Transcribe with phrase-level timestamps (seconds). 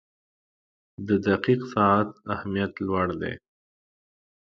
[1.07, 3.33] •د دقیق ساعت اهمیت لوړ دی.